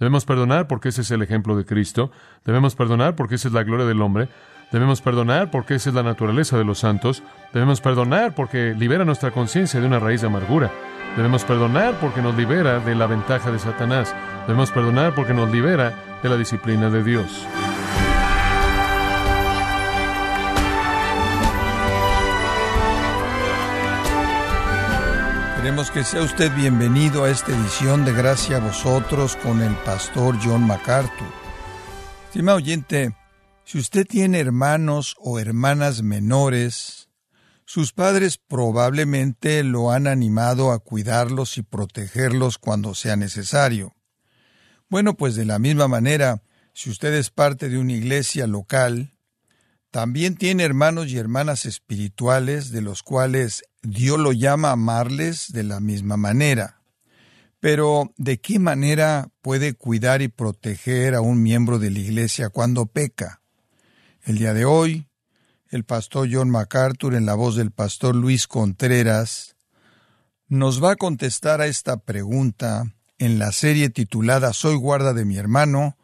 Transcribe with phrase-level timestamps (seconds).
[0.00, 2.10] Debemos perdonar porque ese es el ejemplo de Cristo.
[2.44, 4.28] Debemos perdonar porque esa es la gloria del hombre.
[4.72, 7.22] Debemos perdonar porque esa es la naturaleza de los santos.
[7.52, 10.70] Debemos perdonar porque libera nuestra conciencia de una raíz de amargura.
[11.16, 14.14] Debemos perdonar porque nos libera de la ventaja de Satanás.
[14.46, 17.46] Debemos perdonar porque nos libera de la disciplina de Dios.
[25.60, 30.38] Queremos que sea usted bienvenido a esta edición de Gracia a vosotros con el pastor
[30.42, 31.28] John MacArthur.
[32.24, 33.14] Estimado oyente,
[33.66, 37.10] si usted tiene hermanos o hermanas menores,
[37.66, 43.94] sus padres probablemente lo han animado a cuidarlos y protegerlos cuando sea necesario.
[44.88, 46.42] Bueno, pues de la misma manera,
[46.72, 49.12] si usted es parte de una iglesia local,
[49.90, 55.64] también tiene hermanos y hermanas espirituales de los cuales Dios lo llama a amarles de
[55.64, 56.80] la misma manera.
[57.58, 62.86] Pero, ¿de qué manera puede cuidar y proteger a un miembro de la Iglesia cuando
[62.86, 63.42] peca?
[64.22, 65.08] El día de hoy,
[65.68, 69.56] el pastor John MacArthur, en la voz del pastor Luis Contreras,
[70.48, 72.84] nos va a contestar a esta pregunta
[73.18, 75.98] en la serie titulada Soy guarda de mi hermano,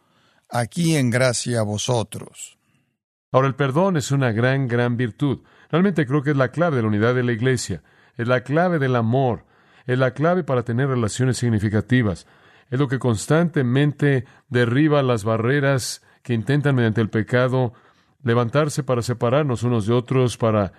[0.48, 2.55] aquí en gracia a vosotros.
[3.32, 5.40] Ahora, el perdón es una gran, gran virtud.
[5.70, 7.82] Realmente creo que es la clave de la unidad de la iglesia,
[8.16, 9.44] es la clave del amor,
[9.86, 12.26] es la clave para tener relaciones significativas,
[12.70, 17.72] es lo que constantemente derriba las barreras que intentan mediante el pecado
[18.22, 20.72] levantarse para separarnos unos de otros, para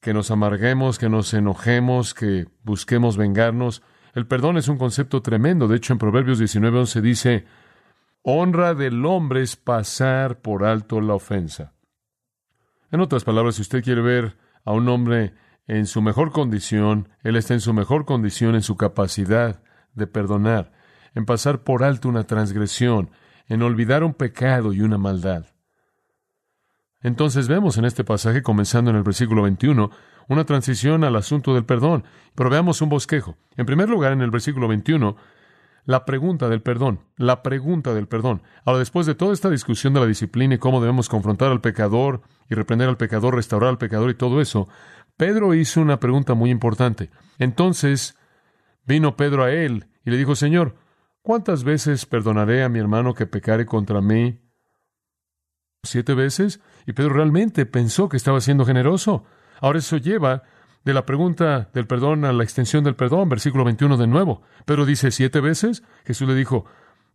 [0.00, 3.82] que nos amarguemos, que nos enojemos, que busquemos vengarnos.
[4.14, 5.68] El perdón es un concepto tremendo.
[5.68, 7.44] De hecho, en Proverbios 19:11 dice,
[8.30, 11.72] honra del hombre es pasar por alto la ofensa.
[12.90, 15.32] En otras palabras, si usted quiere ver a un hombre
[15.66, 19.62] en su mejor condición, él está en su mejor condición en su capacidad
[19.94, 20.72] de perdonar,
[21.14, 23.10] en pasar por alto una transgresión,
[23.46, 25.46] en olvidar un pecado y una maldad.
[27.00, 29.90] Entonces vemos en este pasaje, comenzando en el versículo 21,
[30.28, 32.04] una transición al asunto del perdón.
[32.34, 33.38] Pero veamos un bosquejo.
[33.56, 35.16] En primer lugar, en el versículo 21,
[35.88, 38.42] la pregunta del perdón, la pregunta del perdón.
[38.66, 42.20] Ahora, después de toda esta discusión de la disciplina y cómo debemos confrontar al pecador
[42.50, 44.68] y reprender al pecador, restaurar al pecador y todo eso,
[45.16, 47.08] Pedro hizo una pregunta muy importante.
[47.38, 48.18] Entonces
[48.84, 50.76] vino Pedro a él y le dijo, Señor,
[51.22, 54.42] ¿cuántas veces perdonaré a mi hermano que pecare contra mí?
[55.84, 56.60] ¿Siete veces?
[56.86, 59.24] Y Pedro realmente pensó que estaba siendo generoso.
[59.58, 60.42] Ahora eso lleva
[60.84, 64.42] de la pregunta del perdón a la extensión del perdón, versículo 21 de nuevo.
[64.64, 65.82] Pero dice siete veces.
[66.04, 66.64] Jesús le dijo,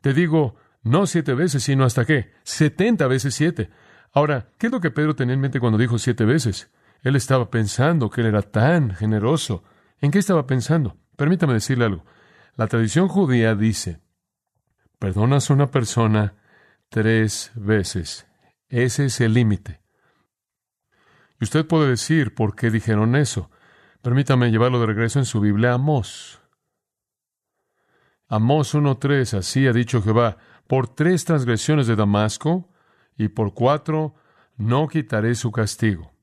[0.02, 2.32] te digo, no siete veces, sino hasta qué?
[2.44, 3.70] Setenta veces siete.
[4.12, 6.72] Ahora, ¿qué es lo que Pedro tenía en mente cuando dijo siete veces?
[7.02, 9.64] Él estaba pensando que él era tan generoso.
[10.00, 10.98] ¿En qué estaba pensando?
[11.16, 12.06] Permítame decirle algo.
[12.56, 14.00] La tradición judía dice,
[15.00, 16.36] perdonas a una persona
[16.90, 18.28] tres veces.
[18.70, 19.83] Ese es el límite.
[21.44, 23.52] Usted puede decir por qué dijeron eso.
[24.02, 26.40] Permítame llevarlo de regreso en su Biblia a Amós.
[28.30, 30.38] Amós 1.3, así ha dicho Jehová,
[30.68, 32.70] por tres transgresiones de Damasco
[33.18, 34.16] y por cuatro
[34.56, 36.14] no quitaré su castigo.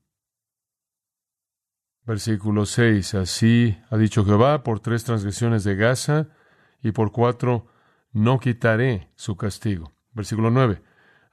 [2.03, 6.29] Versículo 6, así ha dicho Jehová, por tres transgresiones de Gaza
[6.81, 7.67] y por cuatro
[8.11, 9.93] no quitaré su castigo.
[10.13, 10.81] Versículo 9,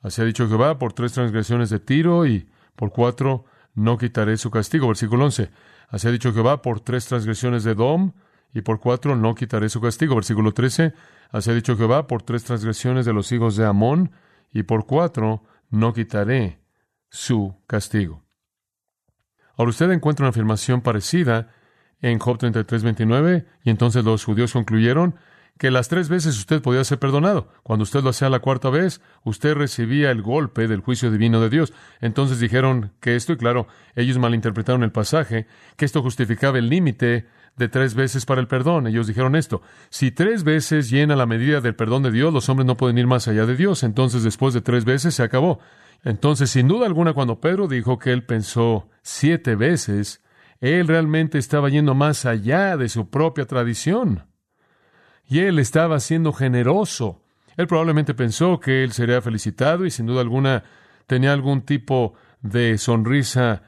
[0.03, 3.47] así ha dicho Jehová, por tres transgresiones de Tiro y por cuatro
[3.79, 4.89] no quitaré su castigo.
[4.89, 5.51] Versículo 11,
[5.89, 8.13] Así ha dicho Jehová, por tres transgresiones de Dom
[8.53, 10.17] y por cuatro no quitaré su castigo.
[10.17, 10.93] Versículo 13.
[11.31, 14.11] Así ha dicho Jehová, por tres transgresiones de los hijos de Amón
[14.53, 16.61] y por cuatro no quitaré
[17.09, 18.25] su castigo.
[19.57, 21.51] Ahora usted encuentra una afirmación parecida
[22.01, 25.17] en Job 33, 29, y entonces los judíos concluyeron
[25.59, 27.49] que las tres veces usted podía ser perdonado.
[27.63, 31.51] Cuando usted lo hacía la cuarta vez, usted recibía el golpe del juicio divino de
[31.51, 31.73] Dios.
[32.01, 35.47] Entonces dijeron que esto, y claro, ellos malinterpretaron el pasaje,
[35.77, 37.27] que esto justificaba el límite
[37.57, 38.87] de tres veces para el perdón.
[38.87, 39.61] Ellos dijeron esto,
[39.91, 43.09] si tres veces llena la medida del perdón de Dios, los hombres no pueden ir
[43.09, 43.83] más allá de Dios.
[43.83, 45.59] Entonces después de tres veces se acabó.
[46.05, 50.23] Entonces, sin duda alguna, cuando Pedro dijo que él pensó siete veces,
[50.61, 54.28] él realmente estaba yendo más allá de su propia tradición.
[55.29, 57.23] Y él estaba siendo generoso.
[57.57, 60.65] Él probablemente pensó que él sería felicitado y sin duda alguna
[61.07, 63.63] tenía algún tipo de sonrisa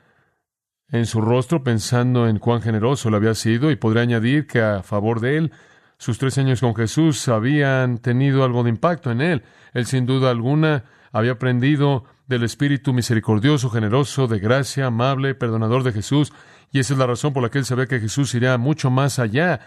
[0.90, 4.82] en su rostro pensando en cuán generoso le había sido y podría añadir que a
[4.82, 5.52] favor de él
[5.98, 9.42] sus tres años con Jesús habían tenido algo de impacto en él.
[9.74, 15.92] Él sin duda alguna había aprendido del espíritu misericordioso, generoso, de gracia, amable, perdonador de
[15.92, 16.32] Jesús,
[16.72, 19.18] y esa es la razón por la que él sabía que Jesús iría mucho más
[19.18, 19.60] allá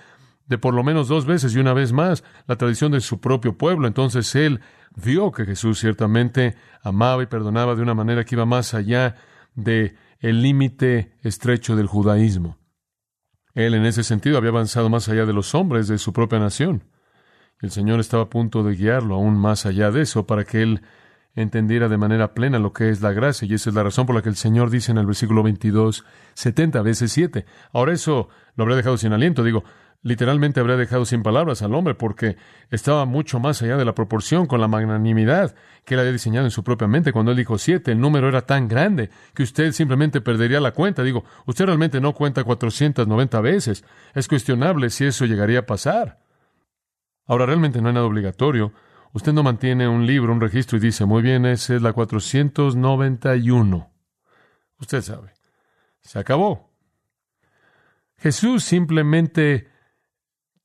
[0.47, 3.57] de por lo menos dos veces y una vez más la tradición de su propio
[3.57, 3.87] pueblo.
[3.87, 4.59] Entonces él
[4.95, 9.15] vio que Jesús ciertamente amaba y perdonaba de una manera que iba más allá
[9.55, 12.57] de límite estrecho del judaísmo.
[13.53, 16.83] Él en ese sentido había avanzado más allá de los hombres de su propia nación.
[17.61, 20.81] El Señor estaba a punto de guiarlo aún más allá de eso para que él
[21.35, 23.47] entendiera de manera plena lo que es la gracia.
[23.47, 26.03] Y esa es la razón por la que el Señor dice en el versículo 22,
[26.33, 27.45] 70 veces 7.
[27.71, 29.43] Ahora eso lo habría dejado sin aliento.
[29.43, 29.63] Digo,
[30.03, 32.35] literalmente habría dejado sin palabras al hombre porque
[32.69, 35.55] estaba mucho más allá de la proporción con la magnanimidad
[35.85, 37.13] que él había diseñado en su propia mente.
[37.13, 41.03] Cuando él dijo siete, el número era tan grande que usted simplemente perdería la cuenta.
[41.03, 43.85] Digo, usted realmente no cuenta 490 veces.
[44.13, 46.19] Es cuestionable si eso llegaría a pasar.
[47.25, 48.73] Ahora, realmente no hay nada obligatorio.
[49.13, 53.89] Usted no mantiene un libro, un registro y dice, muy bien, esa es la 491.
[54.79, 55.31] Usted sabe.
[56.01, 56.73] Se acabó.
[58.17, 59.72] Jesús simplemente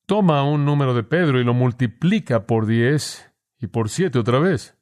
[0.09, 4.75] toma un número de Pedro y lo multiplica por 10 y por 7 otra vez.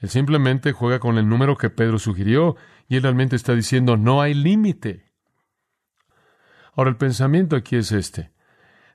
[0.00, 2.56] Él simplemente juega con el número que Pedro sugirió
[2.88, 5.12] y él realmente está diciendo no hay límite.
[6.74, 8.32] Ahora el pensamiento aquí es este.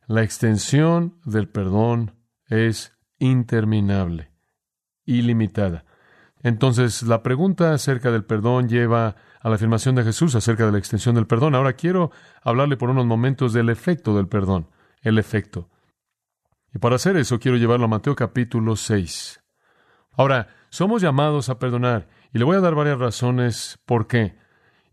[0.05, 2.13] La extensión del perdón
[2.47, 4.33] es interminable,
[5.05, 5.85] ilimitada.
[6.41, 10.77] Entonces, la pregunta acerca del perdón lleva a la afirmación de Jesús acerca de la
[10.77, 11.55] extensión del perdón.
[11.55, 12.11] Ahora quiero
[12.41, 14.67] hablarle por unos momentos del efecto del perdón
[15.03, 15.69] el efecto.
[16.73, 19.43] Y para hacer eso quiero llevarlo a Mateo capítulo 6.
[20.13, 24.35] Ahora, somos llamados a perdonar y le voy a dar varias razones por qué.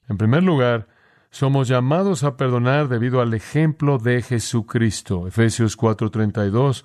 [0.08, 0.88] En primer lugar,
[1.30, 5.26] somos llamados a perdonar debido al ejemplo de Jesucristo.
[5.26, 6.84] Efesios 4:32,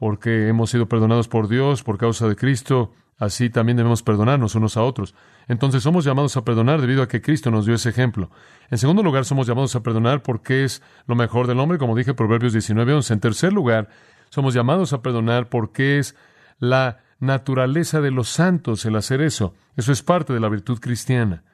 [0.00, 4.78] porque hemos sido perdonados por Dios por causa de Cristo, así también debemos perdonarnos unos
[4.78, 5.14] a otros.
[5.46, 8.30] Entonces somos llamados a perdonar debido a que Cristo nos dio ese ejemplo.
[8.70, 12.14] En segundo lugar, somos llamados a perdonar porque es lo mejor del hombre, como dije
[12.14, 13.12] Proverbios 19:11.
[13.12, 13.90] En tercer lugar,
[14.30, 16.16] somos llamados a perdonar porque es
[16.60, 19.52] la naturaleza de los santos el hacer eso.
[19.76, 21.44] Eso es parte de la virtud cristiana.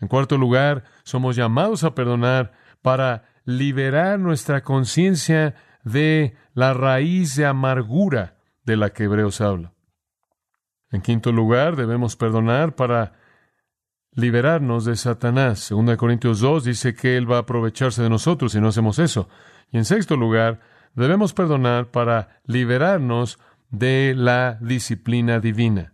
[0.00, 7.46] En cuarto lugar, somos llamados a perdonar para liberar nuestra conciencia de la raíz de
[7.46, 9.72] amargura de la que Hebreos habla.
[10.90, 13.12] En quinto lugar, debemos perdonar para
[14.12, 15.68] liberarnos de Satanás.
[15.70, 19.28] 2 Corintios 2 dice que Él va a aprovecharse de nosotros si no hacemos eso.
[19.70, 20.60] Y en sexto lugar,
[20.94, 23.38] debemos perdonar para liberarnos
[23.70, 25.92] de la disciplina divina.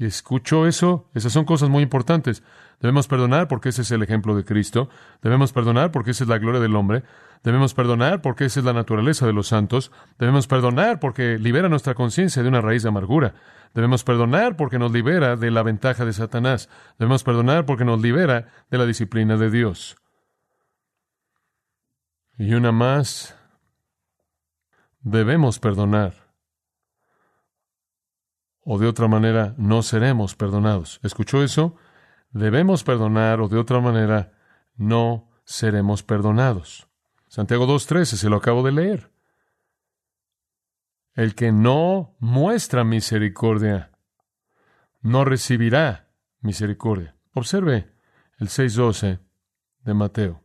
[0.00, 1.10] ¿Y escucho eso?
[1.12, 2.42] Esas son cosas muy importantes.
[2.80, 4.88] Debemos perdonar porque ese es el ejemplo de Cristo.
[5.20, 7.02] Debemos perdonar porque esa es la gloria del hombre.
[7.44, 9.92] Debemos perdonar porque esa es la naturaleza de los santos.
[10.18, 13.34] Debemos perdonar porque libera nuestra conciencia de una raíz de amargura.
[13.74, 16.70] Debemos perdonar porque nos libera de la ventaja de Satanás.
[16.98, 19.96] Debemos perdonar porque nos libera de la disciplina de Dios.
[22.38, 23.36] Y una más,
[25.02, 26.29] debemos perdonar.
[28.72, 31.00] O de otra manera, no seremos perdonados.
[31.02, 31.74] ¿Escuchó eso?
[32.30, 34.32] Debemos perdonar o de otra manera,
[34.76, 36.86] no seremos perdonados.
[37.26, 39.10] Santiago 2.13, se lo acabo de leer.
[41.14, 43.90] El que no muestra misericordia
[45.00, 46.08] no recibirá
[46.38, 47.16] misericordia.
[47.34, 47.92] Observe
[48.38, 49.18] el 6.12
[49.80, 50.44] de Mateo.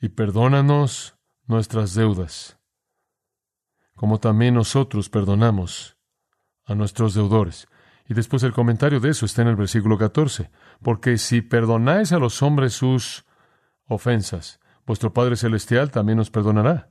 [0.00, 2.59] Y perdónanos nuestras deudas,
[4.00, 5.98] como también nosotros perdonamos
[6.64, 7.68] a nuestros deudores.
[8.08, 10.50] Y después el comentario de eso está en el versículo 14.
[10.80, 13.26] Porque si perdonáis a los hombres sus
[13.84, 14.58] ofensas.
[14.86, 16.88] Vuestro Padre Celestial también os perdonará.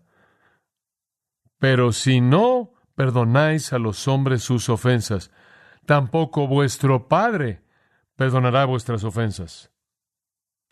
[1.57, 5.31] Pero si no perdonáis a los hombres sus ofensas,
[5.87, 7.63] tampoco vuestro Padre
[8.17, 9.71] perdonará vuestras ofensas.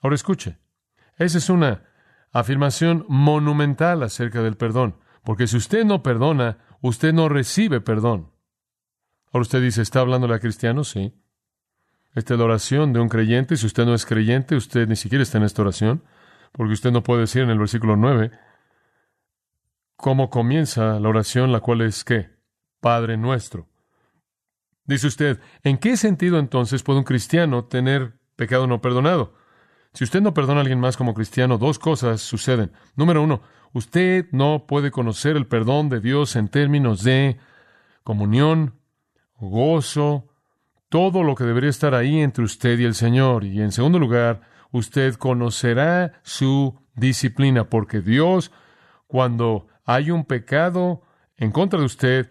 [0.03, 0.59] Ahora escuche,
[1.15, 1.85] esa es una
[2.31, 8.31] afirmación monumental acerca del perdón, porque si usted no perdona, usted no recibe perdón.
[9.25, 10.87] Ahora usted dice, ¿está hablando a cristianos?
[10.87, 11.13] Sí.
[12.15, 13.57] Esta es la oración de un creyente.
[13.57, 16.01] Si usted no es creyente, usted ni siquiera está en esta oración.
[16.53, 18.31] Porque usted no puede decir en el versículo 9
[19.97, 22.29] cómo comienza la oración, la cual es ¿qué?
[22.79, 23.67] Padre nuestro.
[24.85, 29.33] Dice usted, ¿en qué sentido entonces puede un cristiano tener pecado no perdonado?
[29.97, 32.71] Si usted no perdona a alguien más como cristiano, dos cosas suceden.
[32.95, 33.41] Número uno,
[33.73, 37.39] usted no puede conocer el perdón de Dios en términos de
[38.03, 38.75] comunión,
[39.39, 40.27] gozo,
[40.89, 43.43] todo lo que debería estar ahí entre usted y el Señor.
[43.43, 48.51] Y en segundo lugar, usted conocerá su disciplina, porque Dios,
[49.07, 51.01] cuando hay un pecado
[51.37, 52.29] en contra de usted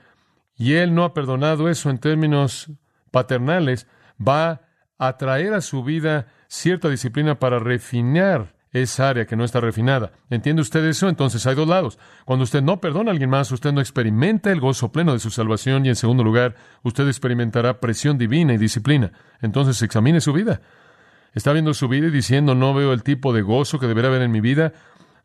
[0.55, 2.71] y Él no ha perdonado eso en términos
[3.11, 4.61] paternales, va
[4.99, 10.13] a traer a su vida cierta disciplina para refinar esa área que no está refinada.
[10.29, 11.09] ¿Entiende usted eso?
[11.09, 11.99] Entonces hay dos lados.
[12.25, 15.31] Cuando usted no perdona a alguien más, usted no experimenta el gozo pleno de su
[15.31, 19.13] salvación y en segundo lugar, usted experimentará presión divina y disciplina.
[19.41, 20.61] Entonces examine su vida.
[21.33, 24.23] Está viendo su vida y diciendo, no veo el tipo de gozo que debería haber
[24.23, 24.73] en mi vida,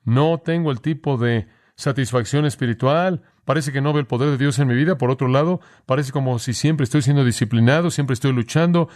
[0.04, 4.60] no tengo el tipo de satisfacción espiritual, parece que no veo el poder de Dios
[4.60, 8.34] en mi vida, por otro lado, parece como si siempre estoy siendo disciplinado, siempre estoy
[8.34, 8.90] luchando,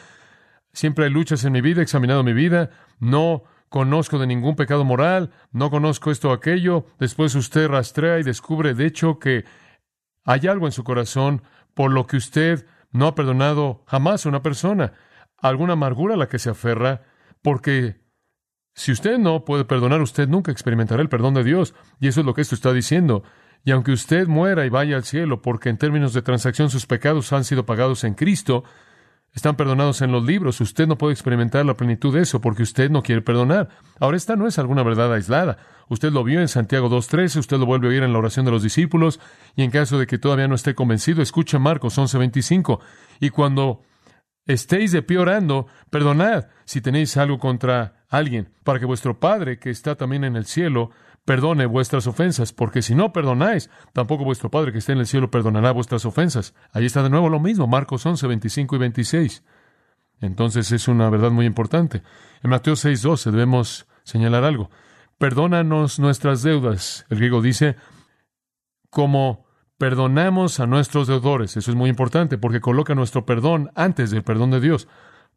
[0.76, 4.86] siempre hay luchas en mi vida, he examinado mi vida, no conozco de ningún pecado
[4.86, 9.46] moral, no conozco esto o aquello, después usted rastrea y descubre de hecho que
[10.24, 11.42] hay algo en su corazón
[11.74, 14.94] por lo que usted no ha perdonado jamás a una persona,
[15.38, 17.04] alguna amargura a la que se aferra,
[17.42, 18.02] porque
[18.74, 22.26] si usted no puede perdonar, usted nunca experimentará el perdón de Dios, y eso es
[22.26, 23.24] lo que esto está diciendo.
[23.64, 27.32] Y aunque usted muera y vaya al cielo, porque en términos de transacción sus pecados
[27.34, 28.64] han sido pagados en Cristo,
[29.36, 30.62] están perdonados en los libros.
[30.62, 33.70] Usted no puede experimentar la plenitud de eso porque usted no quiere perdonar.
[34.00, 35.58] Ahora, esta no es alguna verdad aislada.
[35.90, 38.52] Usted lo vio en Santiago 2.13, usted lo vuelve a oír en la oración de
[38.52, 39.20] los discípulos,
[39.56, 42.80] y en caso de que todavía no esté convencido, escuche Marcos 11.25.
[43.20, 43.84] Y cuando
[44.48, 49.70] estéis de pie orando, perdonad si tenéis algo contra alguien, para que vuestro Padre, que
[49.70, 50.92] está también en el cielo,
[51.26, 55.32] perdone vuestras ofensas, porque si no perdonáis, tampoco vuestro Padre que está en el cielo
[55.32, 56.54] perdonará vuestras ofensas.
[56.72, 59.44] Ahí está de nuevo lo mismo, Marcos 11, 25 y 26.
[60.22, 62.04] Entonces es una verdad muy importante.
[62.44, 64.70] En Mateo 6, 12 debemos señalar algo.
[65.18, 67.06] Perdónanos nuestras deudas.
[67.10, 67.76] El griego dice,
[68.90, 69.46] como
[69.78, 71.58] perdonamos a nuestros deudores.
[71.58, 74.88] Eso es muy importante porque coloca nuestro perdón antes del perdón de Dios.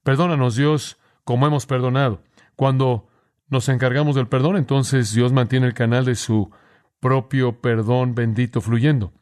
[0.03, 2.23] Perdónanos Dios como hemos perdonado.
[2.57, 3.09] Cuando
[3.49, 6.51] nos encargamos del perdón, entonces Dios mantiene el canal de su
[7.01, 9.13] propio perdón bendito fluyendo.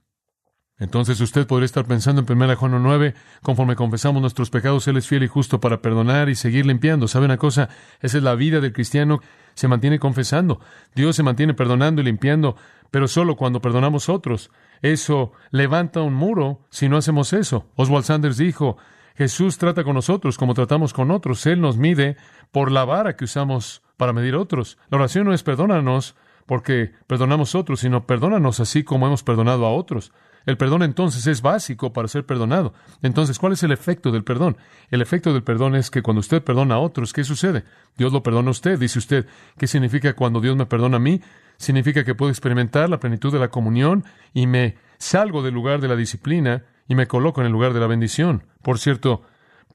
[0.78, 5.06] Entonces usted podría estar pensando en 1 Juan 9, conforme confesamos nuestros pecados, Él es
[5.06, 7.08] fiel y justo para perdonar y seguir limpiando.
[7.08, 7.70] ¿Sabe una cosa?
[8.00, 9.20] Esa es la vida del cristiano,
[9.54, 10.60] se mantiene confesando.
[10.94, 12.56] Dios se mantiene perdonando y limpiando,
[12.90, 14.50] pero solo cuando perdonamos otros.
[14.82, 17.70] Eso levanta un muro si no hacemos eso.
[17.76, 18.76] Oswald Sanders dijo,
[19.16, 21.46] Jesús trata con nosotros como tratamos con otros.
[21.46, 22.16] Él nos mide
[22.52, 24.78] por la vara que usamos para medir otros.
[24.90, 29.66] La oración no es perdónanos porque perdonamos a otros, sino perdónanos así como hemos perdonado
[29.66, 30.12] a otros.
[30.44, 32.72] El perdón entonces es básico para ser perdonado.
[33.02, 34.56] Entonces, ¿cuál es el efecto del perdón?
[34.90, 37.64] El efecto del perdón es que cuando usted perdona a otros, ¿qué sucede?
[37.96, 38.78] Dios lo perdona a usted.
[38.78, 39.26] Dice usted,
[39.58, 41.20] ¿qué significa cuando Dios me perdona a mí?
[41.56, 44.04] Significa que puedo experimentar la plenitud de la comunión
[44.34, 47.80] y me salgo del lugar de la disciplina y me coloco en el lugar de
[47.80, 48.46] la bendición.
[48.62, 49.22] Por cierto,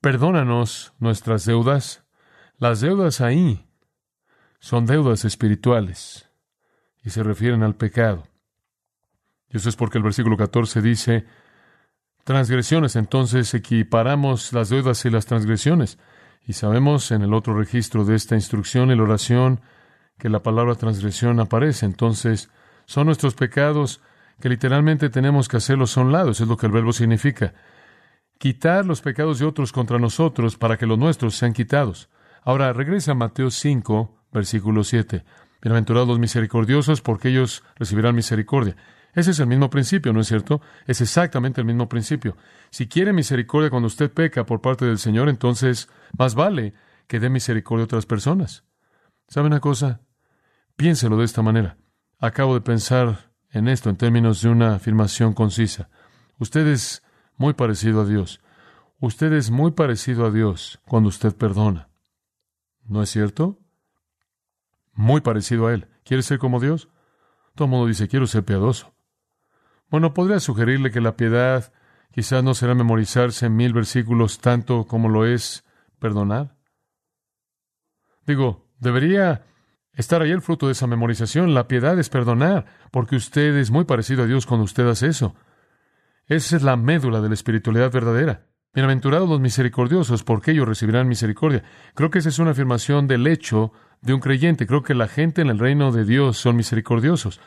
[0.02, 2.04] perdónanos nuestras deudas.
[2.58, 3.68] Las deudas ahí
[4.60, 6.30] son deudas espirituales
[7.04, 8.24] y se refieren al pecado.
[9.50, 11.26] Y eso es porque el versículo 14 dice,
[12.24, 15.98] transgresiones, entonces equiparamos las deudas y las transgresiones.
[16.46, 19.62] Y sabemos en el otro registro de esta instrucción, en la oración,
[20.18, 21.86] que la palabra transgresión aparece.
[21.86, 22.50] Entonces,
[22.86, 24.02] son nuestros pecados
[24.42, 26.32] que literalmente tenemos que hacerlos a un lado.
[26.32, 27.54] Es lo que el verbo significa.
[28.38, 32.10] Quitar los pecados de otros contra nosotros para que los nuestros sean quitados.
[32.44, 35.24] Ahora, regresa a Mateo 5, versículo 7.
[35.62, 38.76] Bienaventurados los misericordiosos, porque ellos recibirán misericordia.
[39.14, 40.62] Ese es el mismo principio, ¿no es cierto?
[40.88, 42.38] Es exactamente el mismo principio.
[42.70, 46.74] Si quiere misericordia cuando usted peca por parte del Señor, entonces más vale
[47.08, 48.64] que dé misericordia a otras personas.
[49.28, 50.02] ¿Sabe una cosa?
[50.76, 51.78] Piénselo de esta manera.
[52.20, 55.90] Acabo de pensar en esto en términos de una afirmación concisa.
[56.40, 57.04] Usted es
[57.38, 58.42] muy parecido a Dios.
[59.00, 61.90] Usted es muy parecido a Dios cuando usted perdona.
[62.84, 63.62] ¿No es cierto?
[64.94, 65.88] muy parecido a Él.
[66.04, 66.90] ¿Quiere ser como Dios?
[67.56, 68.94] Todo el mundo dice, quiero ser piadoso.
[69.90, 71.74] Bueno, podría sugerirle que la piedad
[72.12, 75.66] quizás no será memorizarse mil versículos tanto como lo es
[76.00, 76.56] perdonar.
[78.26, 79.46] Digo, debería
[79.94, 81.54] estar ahí el fruto de esa memorización.
[81.54, 85.36] La piedad es perdonar, porque usted es muy parecido a Dios cuando usted hace eso.
[86.28, 88.48] Esa es la médula de la espiritualidad verdadera.
[88.74, 91.64] Bienaventurados los misericordiosos, porque ellos recibirán misericordia.
[91.94, 94.66] Creo que esa es una afirmación del hecho de un creyente.
[94.66, 97.42] Creo que la gente en el reino de Dios son misericordiosos.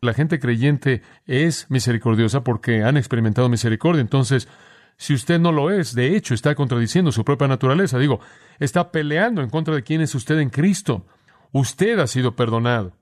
[0.00, 4.00] La gente creyente es misericordiosa porque han experimentado misericordia.
[4.00, 4.48] Entonces,
[4.96, 7.98] si usted no lo es, de hecho está contradiciendo su propia naturaleza.
[7.98, 8.20] Digo,
[8.58, 11.06] está peleando en contra de quién es usted en Cristo.
[11.52, 12.96] Usted ha sido perdonado.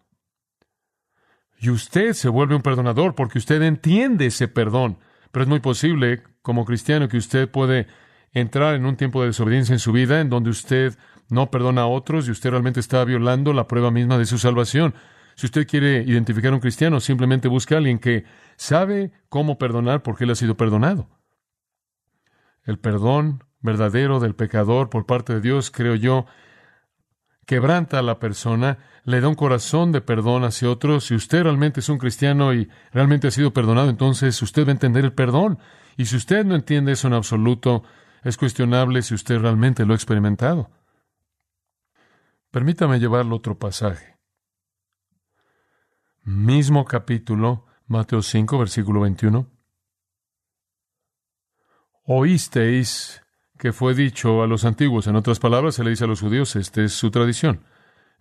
[1.58, 4.98] Y usted se vuelve un perdonador porque usted entiende ese perdón.
[5.30, 7.86] Pero es muy posible, como cristiano, que usted puede
[8.32, 11.86] entrar en un tiempo de desobediencia en su vida en donde usted no perdona a
[11.86, 14.94] otros y usted realmente está violando la prueba misma de su salvación.
[15.36, 18.24] Si usted quiere identificar a un cristiano, simplemente busque a alguien que
[18.56, 21.08] sabe cómo perdonar porque él ha sido perdonado.
[22.64, 26.26] El perdón verdadero del pecador por parte de Dios, creo yo,
[27.50, 31.06] quebranta a la persona, le da un corazón de perdón hacia otros.
[31.06, 34.78] Si usted realmente es un cristiano y realmente ha sido perdonado, entonces usted va a
[34.78, 35.58] entender el perdón.
[35.96, 37.82] Y si usted no entiende eso en absoluto,
[38.22, 40.70] es cuestionable si usted realmente lo ha experimentado.
[42.52, 44.16] Permítame llevarlo otro pasaje.
[46.22, 49.50] Mismo capítulo, Mateo 5, versículo 21.
[52.04, 53.24] Oísteis
[53.60, 55.06] que fue dicho a los antiguos.
[55.06, 57.60] En otras palabras, se le dice a los judíos, esta es su tradición.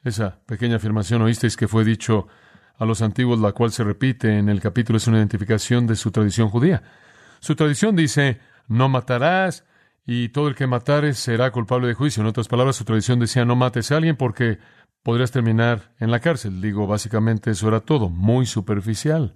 [0.04, 2.28] Esa pequeña afirmación, oísteis que fue dicho
[2.78, 6.12] a los antiguos, la cual se repite en el capítulo, es una identificación de su
[6.12, 6.84] tradición judía.
[7.40, 9.64] Su tradición dice, no matarás,
[10.06, 12.20] y todo el que matare será culpable de juicio.
[12.20, 14.60] En otras palabras, su tradición decía, no mates a alguien porque
[15.04, 16.62] podrías terminar en la cárcel.
[16.62, 19.36] Digo, básicamente eso era todo, muy superficial.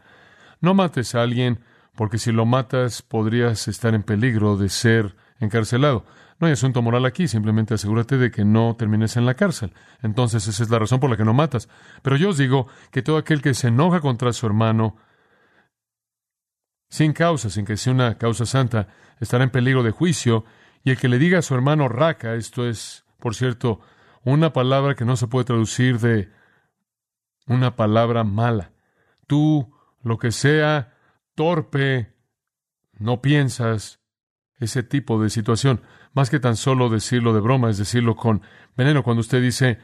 [0.59, 1.61] No mates a alguien
[1.95, 6.05] porque si lo matas podrías estar en peligro de ser encarcelado.
[6.39, 9.73] No hay asunto moral aquí, simplemente asegúrate de que no termines en la cárcel.
[10.01, 11.69] Entonces esa es la razón por la que no matas.
[12.01, 14.97] Pero yo os digo que todo aquel que se enoja contra su hermano,
[16.89, 18.87] sin causa, sin que sea una causa santa,
[19.19, 20.45] estará en peligro de juicio,
[20.83, 23.79] y el que le diga a su hermano raca, esto es, por cierto,
[24.23, 26.29] una palabra que no se puede traducir de
[27.47, 28.71] una palabra mala.
[29.27, 30.97] Tú, lo que sea,
[31.35, 32.13] torpe,
[32.93, 34.02] no piensas,
[34.63, 35.81] ese tipo de situación,
[36.13, 38.41] más que tan solo decirlo de broma, es decirlo con
[38.75, 39.79] veneno, cuando usted dice,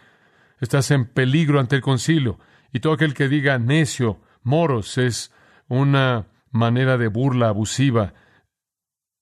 [0.60, 2.40] estás en peligro ante el concilio,
[2.72, 5.32] y todo aquel que diga necio, moros, es
[5.68, 8.14] una manera de burla abusiva,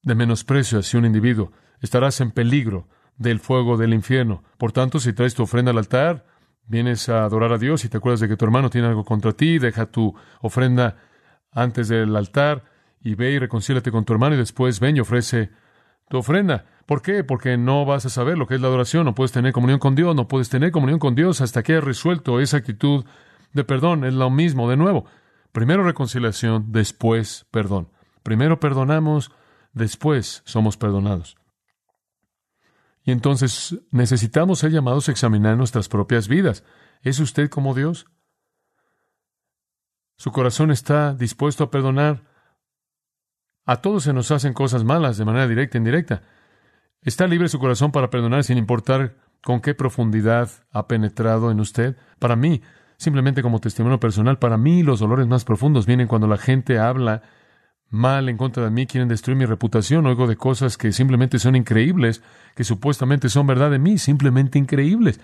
[0.01, 2.87] de menosprecio hacia un individuo, estarás en peligro
[3.17, 4.43] del fuego del infierno.
[4.57, 6.25] Por tanto, si traes tu ofrenda al altar,
[6.65, 9.33] vienes a adorar a Dios y te acuerdas de que tu hermano tiene algo contra
[9.33, 10.97] ti, deja tu ofrenda
[11.51, 12.63] antes del altar,
[13.07, 15.49] y ve y reconcílate con tu hermano y después ven y ofrece
[16.09, 16.65] tu ofrenda.
[16.85, 17.23] ¿Por qué?
[17.23, 19.95] Porque no vas a saber lo que es la adoración, no puedes tener comunión con
[19.95, 23.05] Dios, no puedes tener comunión con Dios hasta que hayas resuelto esa actitud
[23.53, 24.03] de perdón.
[24.03, 25.05] Es lo mismo, de nuevo.
[25.53, 27.89] Primero reconciliación, después perdón.
[28.23, 29.31] Primero perdonamos,
[29.71, 31.37] después somos perdonados.
[33.05, 36.65] Y entonces necesitamos ser llamados a examinar nuestras propias vidas.
[37.03, 38.05] ¿Es usted como Dios?
[40.17, 42.36] ¿Su corazón está dispuesto a perdonar?
[43.67, 46.21] A todos se nos hacen cosas malas de manera directa e indirecta.
[47.01, 51.97] ¿Está libre su corazón para perdonar sin importar con qué profundidad ha penetrado en usted?
[52.17, 52.61] Para mí,
[52.95, 57.23] simplemente como testimonio personal, para mí los dolores más profundos vienen cuando la gente habla
[57.89, 61.57] mal en contra de mí, quieren destruir mi reputación, oigo de cosas que simplemente son
[61.57, 62.23] increíbles,
[62.55, 65.19] que supuestamente son verdad de mí, simplemente increíbles.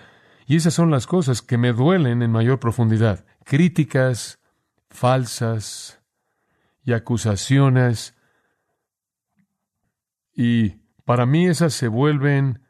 [0.46, 3.24] Y esas son las cosas que me duelen en mayor profundidad.
[3.44, 4.38] Críticas
[4.90, 5.98] falsas
[6.84, 8.13] y acusaciones
[10.34, 12.62] y para mí esas se vuelven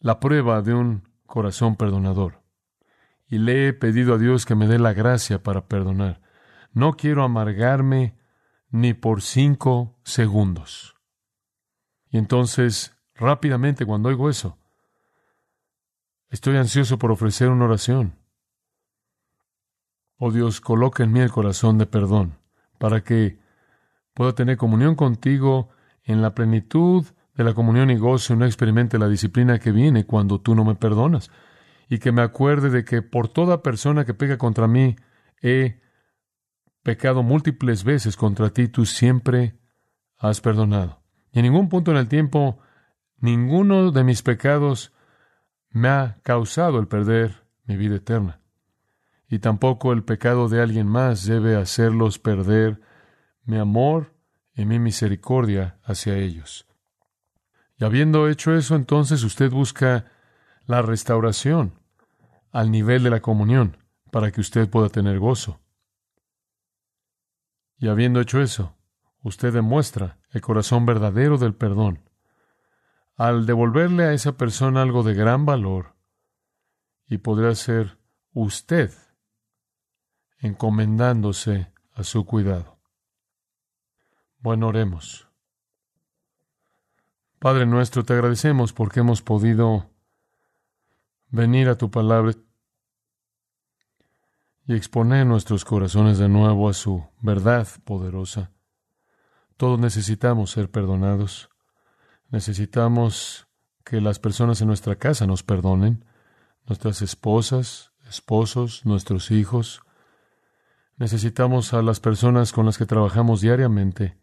[0.00, 2.42] la prueba de un corazón perdonador.
[3.26, 6.22] Y le he pedido a Dios que me dé la gracia para perdonar.
[6.72, 8.16] No quiero amargarme
[8.70, 10.96] ni por cinco segundos.
[12.10, 14.58] Y entonces, rápidamente, cuando oigo eso,
[16.30, 18.18] estoy ansioso por ofrecer una oración.
[20.16, 22.38] Oh Dios, coloca en mí el corazón de perdón,
[22.78, 23.38] para que
[24.14, 25.70] pueda tener comunión contigo
[26.08, 30.40] en la plenitud de la comunión y gozo no experimente la disciplina que viene cuando
[30.40, 31.30] tú no me perdonas.
[31.88, 34.96] Y que me acuerde de que por toda persona que pega contra mí,
[35.42, 35.80] he
[36.82, 39.60] pecado múltiples veces contra ti, tú siempre
[40.16, 41.02] has perdonado.
[41.30, 42.58] Y en ningún punto en el tiempo,
[43.18, 44.92] ninguno de mis pecados
[45.70, 48.40] me ha causado el perder mi vida eterna.
[49.28, 52.80] Y tampoco el pecado de alguien más debe hacerlos perder
[53.44, 54.17] mi amor
[54.58, 56.66] y mi misericordia hacia ellos.
[57.78, 60.06] Y habiendo hecho eso, entonces usted busca
[60.66, 61.74] la restauración
[62.50, 63.76] al nivel de la comunión
[64.10, 65.60] para que usted pueda tener gozo.
[67.78, 68.76] Y habiendo hecho eso,
[69.22, 72.10] usted demuestra el corazón verdadero del perdón
[73.14, 75.94] al devolverle a esa persona algo de gran valor
[77.06, 77.98] y podrá ser
[78.32, 78.92] usted
[80.40, 82.77] encomendándose a su cuidado.
[84.40, 85.28] Bueno, oremos.
[87.40, 89.90] Padre nuestro, te agradecemos porque hemos podido
[91.28, 92.32] venir a tu palabra
[94.66, 98.52] y exponer nuestros corazones de nuevo a su verdad poderosa.
[99.56, 101.48] Todos necesitamos ser perdonados.
[102.28, 103.48] Necesitamos
[103.84, 106.04] que las personas en nuestra casa nos perdonen,
[106.66, 109.82] nuestras esposas, esposos, nuestros hijos.
[110.96, 114.16] Necesitamos a las personas con las que trabajamos diariamente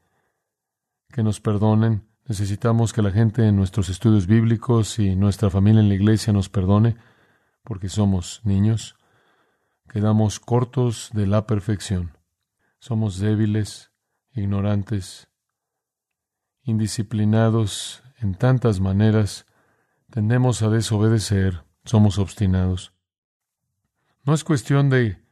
[1.15, 2.05] que nos perdonen.
[2.27, 6.49] Necesitamos que la gente en nuestros estudios bíblicos y nuestra familia en la iglesia nos
[6.49, 6.97] perdone.
[7.63, 8.95] porque somos niños,
[9.89, 12.15] quedamos cortos de la perfección.
[12.77, 13.91] Somos débiles,
[14.33, 15.29] ignorantes,
[16.61, 19.47] indisciplinados en tantas maneras,
[20.11, 22.93] tendemos a desobedecer, somos obstinados.
[24.25, 25.23] No es cuestión de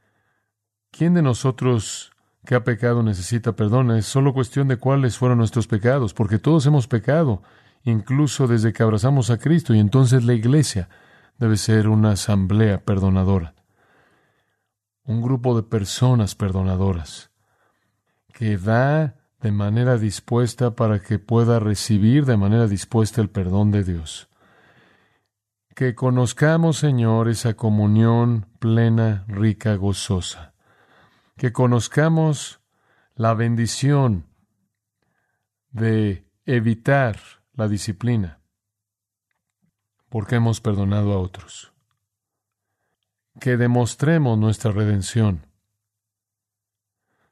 [0.90, 2.13] quién de nosotros
[2.46, 6.66] que ha pecado necesita perdón, es solo cuestión de cuáles fueron nuestros pecados, porque todos
[6.66, 7.42] hemos pecado,
[7.84, 10.90] incluso desde que abrazamos a Cristo, y entonces la iglesia
[11.38, 13.56] debe ser una asamblea perdonadora,
[15.06, 17.32] un grupo de personas perdonadoras,
[18.34, 23.84] que da de manera dispuesta para que pueda recibir de manera dispuesta el perdón de
[23.84, 24.30] Dios.
[25.76, 30.53] Que conozcamos, Señor, esa comunión plena, rica, gozosa.
[31.36, 32.62] Que conozcamos
[33.16, 34.26] la bendición
[35.72, 37.20] de evitar
[37.54, 38.40] la disciplina,
[40.10, 41.74] porque hemos perdonado a otros.
[43.40, 45.46] Que demostremos nuestra redención.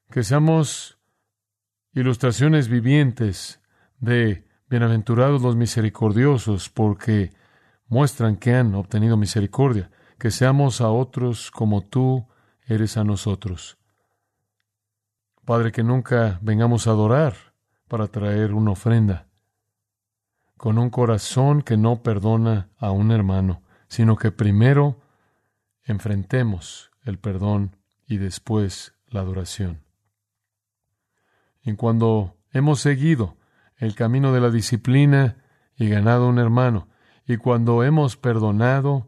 [0.09, 0.97] Que seamos
[1.93, 3.61] ilustraciones vivientes
[3.99, 7.31] de bienaventurados los misericordiosos, porque
[7.87, 12.27] muestran que han obtenido misericordia, que seamos a otros como tú
[12.65, 13.80] eres a nosotros.
[15.45, 17.34] Padre, que nunca vengamos a adorar
[17.88, 19.27] para traer una ofrenda,
[20.56, 25.01] con un corazón que no perdona a un hermano, sino que primero
[25.84, 27.75] enfrentemos el perdón
[28.08, 29.84] y después la adoración.
[31.63, 33.38] Y cuando hemos seguido
[33.77, 35.38] el camino de la disciplina
[35.75, 36.88] y ganado un hermano,
[37.25, 39.08] y cuando hemos perdonado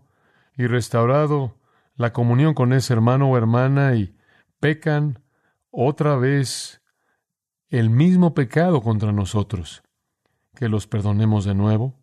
[0.56, 1.58] y restaurado
[1.96, 4.15] la comunión con ese hermano o hermana y
[4.60, 5.22] pecan
[5.75, 6.81] otra vez
[7.69, 9.81] el mismo pecado contra nosotros,
[10.53, 11.99] que los perdonemos de nuevo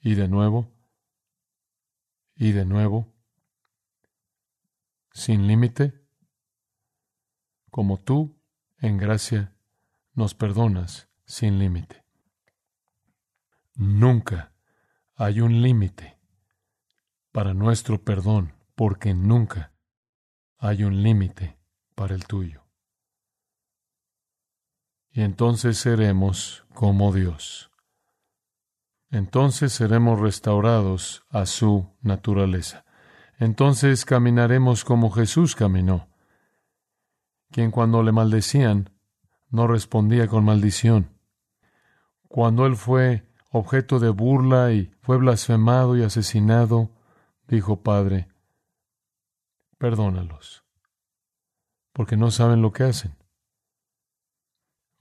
[0.00, 0.68] y de nuevo
[2.34, 3.14] y de nuevo,
[5.12, 6.02] sin límite,
[7.70, 8.36] como tú
[8.78, 9.54] en gracia
[10.14, 12.04] nos perdonas sin límite.
[13.76, 14.52] Nunca
[15.14, 16.18] hay un límite
[17.30, 19.72] para nuestro perdón, porque nunca
[20.58, 21.56] hay un límite
[21.94, 22.61] para el tuyo.
[25.12, 27.70] Y entonces seremos como Dios.
[29.10, 32.86] Entonces seremos restaurados a su naturaleza.
[33.38, 36.08] Entonces caminaremos como Jesús caminó,
[37.50, 38.90] quien cuando le maldecían
[39.50, 41.10] no respondía con maldición.
[42.28, 46.90] Cuando él fue objeto de burla y fue blasfemado y asesinado,
[47.48, 48.28] dijo, Padre,
[49.76, 50.64] perdónalos,
[51.92, 53.21] porque no saben lo que hacen.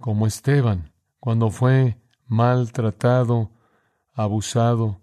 [0.01, 3.51] Como Esteban, cuando fue maltratado,
[4.11, 5.01] abusado,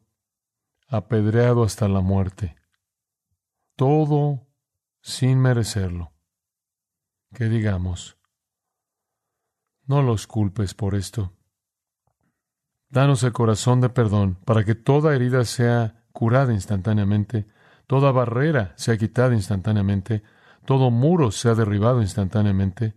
[0.88, 2.56] apedreado hasta la muerte.
[3.76, 4.48] Todo
[5.00, 6.12] sin merecerlo.
[7.32, 8.18] Que digamos,
[9.86, 11.32] no los culpes por esto.
[12.88, 17.46] Danos el corazón de perdón para que toda herida sea curada instantáneamente,
[17.86, 20.24] toda barrera sea quitada instantáneamente,
[20.64, 22.96] todo muro sea derribado instantáneamente.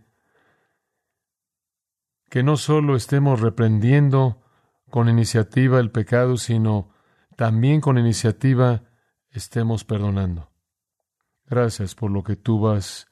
[2.32, 4.42] Que no solo estemos reprendiendo
[4.90, 6.90] con iniciativa el pecado, sino
[7.36, 8.84] también con iniciativa
[9.32, 10.50] estemos perdonando.
[11.46, 13.08] Gracias por lo que tú vas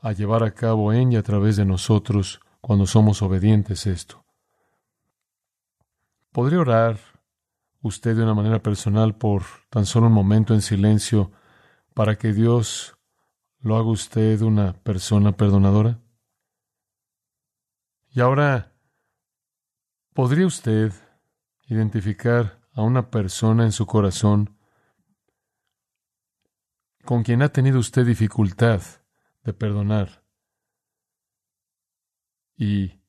[0.00, 4.22] a llevar a cabo en y a través de nosotros cuando somos obedientes a esto.
[6.30, 6.98] ¿Podría orar
[7.80, 11.32] usted de una manera personal por tan solo un momento en silencio
[11.94, 12.98] para que Dios
[13.60, 16.01] lo haga usted una persona perdonadora?
[18.14, 18.74] Y ahora,
[20.12, 20.92] ¿podría usted
[21.66, 24.58] identificar a una persona en su corazón
[27.04, 28.82] con quien ha tenido usted dificultad
[29.42, 30.24] de perdonar
[32.56, 33.00] y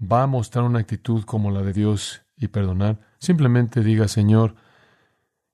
[0.00, 4.54] va a mostrar una actitud como la de Dios y perdonar, simplemente diga Señor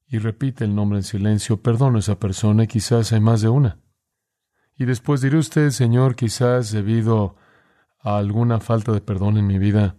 [0.07, 3.49] y repite el nombre en silencio, perdono a esa persona y quizás hay más de
[3.49, 3.79] una.
[4.77, 7.37] Y después diré usted, Señor, quizás debido
[8.03, 9.97] a alguna falta de perdón en mi vida,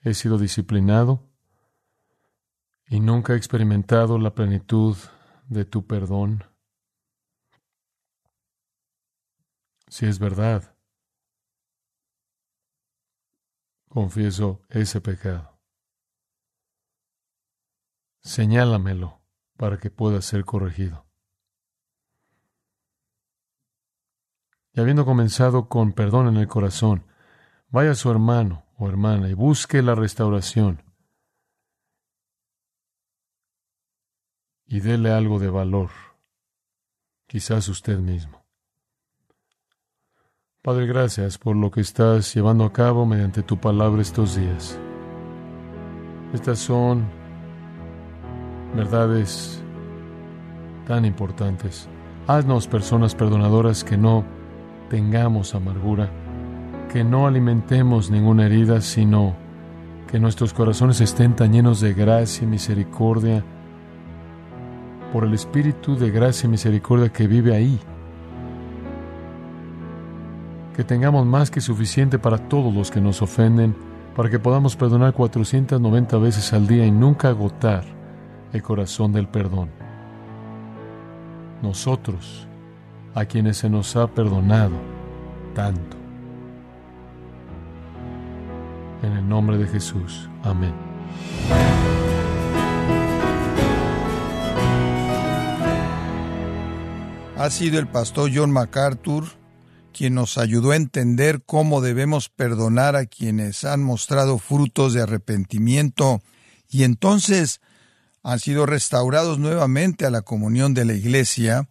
[0.00, 1.22] he sido disciplinado
[2.88, 4.96] y nunca he experimentado la plenitud
[5.48, 6.44] de tu perdón.
[9.88, 10.76] Si es verdad,
[13.88, 15.58] confieso ese pecado.
[18.20, 19.20] Señálamelo
[19.56, 21.06] para que pueda ser corregido.
[24.72, 27.06] Y habiendo comenzado con perdón en el corazón,
[27.68, 30.86] vaya a su hermano o hermana y busque la restauración.
[34.66, 35.90] y dele algo de valor,
[37.26, 38.44] quizás usted mismo.
[40.62, 44.78] Padre, gracias por lo que estás llevando a cabo mediante tu palabra estos días.
[46.32, 47.08] Estas son
[48.74, 49.62] verdades
[50.86, 51.88] tan importantes.
[52.26, 54.24] Haznos personas perdonadoras que no
[54.90, 56.10] tengamos amargura,
[56.96, 59.36] que no alimentemos ninguna herida, sino
[60.10, 63.44] que nuestros corazones estén tan llenos de gracia y misericordia
[65.12, 67.78] por el Espíritu de gracia y misericordia que vive ahí.
[70.74, 73.76] Que tengamos más que suficiente para todos los que nos ofenden,
[74.16, 77.84] para que podamos perdonar 490 veces al día y nunca agotar
[78.54, 79.68] el corazón del perdón.
[81.60, 82.48] Nosotros,
[83.14, 84.76] a quienes se nos ha perdonado
[85.54, 85.95] tanto.
[89.02, 90.28] En el nombre de Jesús.
[90.42, 90.74] Amén.
[97.36, 99.24] Ha sido el pastor John MacArthur
[99.96, 106.20] quien nos ayudó a entender cómo debemos perdonar a quienes han mostrado frutos de arrepentimiento
[106.68, 107.62] y entonces
[108.22, 111.68] han sido restaurados nuevamente a la comunión de la Iglesia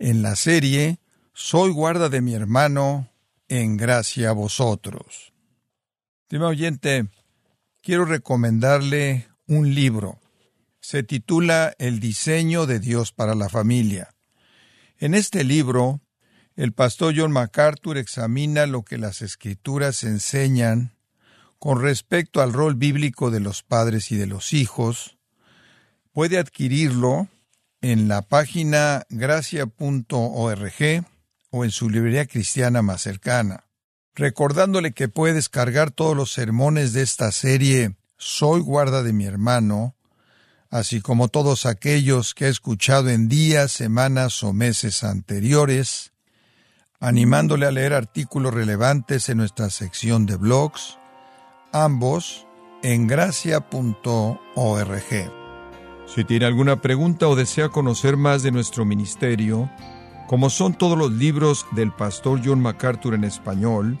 [0.00, 0.98] en la serie
[1.34, 3.10] Soy guarda de mi hermano,
[3.46, 5.32] en gracia a vosotros.
[6.28, 7.06] Estimado oyente,
[7.80, 10.20] quiero recomendarle un libro.
[10.78, 14.14] Se titula El diseño de Dios para la familia.
[14.98, 16.02] En este libro,
[16.54, 20.92] el pastor John MacArthur examina lo que las escrituras enseñan
[21.58, 25.16] con respecto al rol bíblico de los padres y de los hijos.
[26.12, 27.28] Puede adquirirlo
[27.80, 30.74] en la página gracia.org
[31.48, 33.67] o en su librería cristiana más cercana.
[34.18, 39.94] Recordándole que puede descargar todos los sermones de esta serie Soy guarda de mi hermano,
[40.70, 46.12] así como todos aquellos que he escuchado en días, semanas o meses anteriores,
[46.98, 50.98] animándole a leer artículos relevantes en nuestra sección de blogs,
[51.72, 52.44] ambos
[52.82, 54.32] en gracia.org.
[56.12, 59.70] Si tiene alguna pregunta o desea conocer más de nuestro ministerio,
[60.26, 64.00] como son todos los libros del pastor John MacArthur en español,